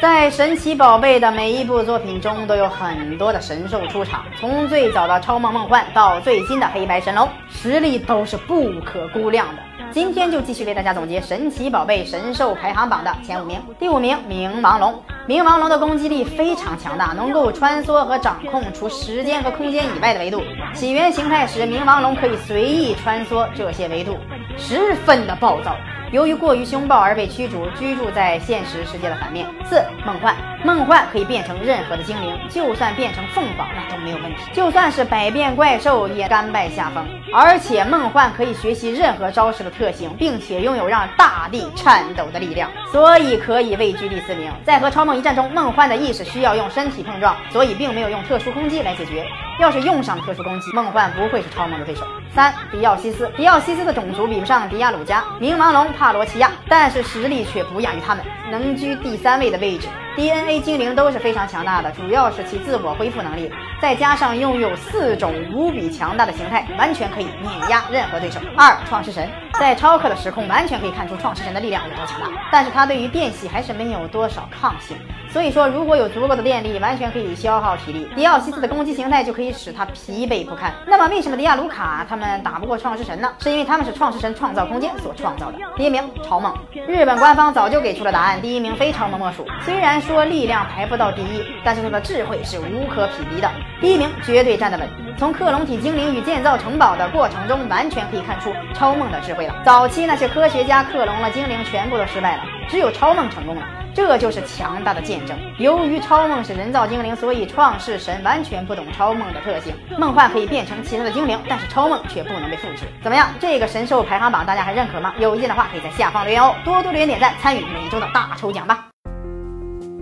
[0.00, 9.62] 在神奇宝贝的每一部作品中，都有很多的神兽出场，从最早的超梦梦幻到最新的黑白神龙，实力都是不可估量的。
[9.90, 13.60] 今天就继续为大家总结神奇宝贝神兽排行榜的前五名。
[13.80, 15.02] 第五名，冥王龙。
[15.26, 20.42] 冥王龙的攻击力非常强大，能够穿梭和掌控除时间和空间以外的维度。
[20.74, 24.16] 起源形态时，冥王龙可以随意穿梭这些维度，
[24.56, 25.74] 十分的暴躁。
[26.10, 29.46] 由于过于凶暴而被驱逐，居住在现实世界的反面。
[29.66, 34.42] 四梦幻，梦幻可以变成任何的精灵，就算变成凤凰那都没有问题。
[34.54, 37.06] 就算是百变怪兽也甘拜下风。
[37.32, 44.50] 而且梦幻可以学习任何招式的特性，并且拥有让大地颤抖的力量，所以可以位居第四名。
[44.64, 49.26] 在和超梦一战中，梦幻的意识需要用身体碰撞，所以并没有用特殊攻击来解决。
[49.58, 52.06] 要是用上特殊攻击，梦幻不会是超梦的对手。
[52.32, 59.88] 三，迪奥西斯，迪奥西斯的种族比不上迪亚鲁加、冥王龙、帕罗奇亚，但是实力却不亚于他们，能居第三位的位置。
[60.18, 68.40] DNA 精灵都是非常强大的，主要是其自我恢复能力，再加上拥有四种无比强大的形态，完全可以碾压任何对手。
[68.56, 74.96] 二，创世神在超克的时空完全可以看出创世神的力量有多强大，但是他对于变系还是没有多少抗性。
[75.30, 78.08] 所以说，如果有足够的电力，完全可以消耗体力。
[78.16, 80.74] 迪奥西斯的攻击形态就可以使他疲惫不堪。
[80.86, 83.30] 那么，为什么迪亚卢卡他们打不过创世神呢？
[83.38, 85.58] 是因为他们是创世神创造空间所创造的。
[85.76, 86.52] 第一名，超梦。
[86.88, 89.46] 日本官方早就给出了答案，第一名非超梦莫属。
[89.60, 93.50] 虽然说力量排不到第一，但是他的智慧是无可匹敌的。
[93.80, 94.88] 第一名绝对站得稳。
[95.18, 99.54] 从克隆体精灵与建造城堡的过程中，完全可以看出超梦的智慧了。
[99.64, 103.62] 早期那些科学家克隆了精灵，全部都失败了，只有超梦成功了。
[103.94, 105.36] 这就是强大的见证。
[105.58, 109.74] 由于超梦是人造精灵，所以创世神完全不懂超梦的特性。
[109.98, 112.84] 梦幻可以变成其他的精灵，但是超梦却不能被复制。
[113.02, 113.28] 怎么样？
[113.40, 115.12] 这个神兽排行榜大家还认可吗？
[115.18, 116.54] 有意见的话，可以在下方留言哦。
[116.64, 118.87] 多多留言点赞，参与每周的大抽奖吧。